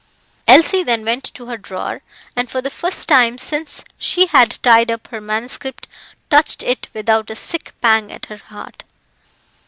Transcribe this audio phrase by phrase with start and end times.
[0.47, 2.01] Elsie then went to her drawer,
[2.35, 5.87] and for the first time since she had tied up her manuscript
[6.31, 8.83] touched it without a sick pang at her heart.